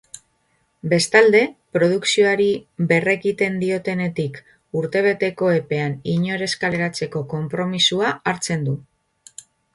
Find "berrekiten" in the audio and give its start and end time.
2.91-3.59